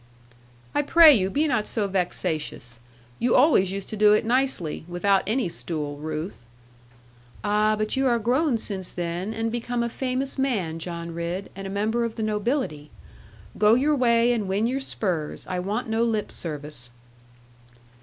'I 0.73 0.81
pray 0.81 1.13
you 1.13 1.29
be 1.29 1.47
not 1.47 1.67
so 1.67 1.85
vexatious; 1.87 2.79
you 3.19 3.35
always 3.35 3.71
used 3.71 3.87
to 3.89 3.95
do 3.95 4.13
it 4.13 4.25
nicely, 4.25 4.83
without 4.87 5.21
any 5.27 5.47
stool, 5.47 5.97
Ruth.' 5.97 6.43
'Ah, 7.43 7.75
but 7.77 7.95
you 7.95 8.07
are 8.07 8.17
grown 8.17 8.57
since 8.57 8.91
then, 8.91 9.31
and 9.31 9.51
become 9.51 9.83
a 9.83 9.89
famous 9.89 10.39
man, 10.39 10.79
John 10.79 11.13
Ridd, 11.13 11.51
and 11.55 11.67
a 11.67 11.69
member 11.69 12.03
of 12.03 12.15
the 12.15 12.23
nobility. 12.23 12.89
Go 13.59 13.75
your 13.75 13.95
way, 13.95 14.33
and 14.33 14.47
win 14.47 14.65
your 14.65 14.79
spurs. 14.79 15.45
I 15.45 15.59
want 15.59 15.87
no 15.87 16.01
lip 16.03 16.31
service.' 16.31 16.89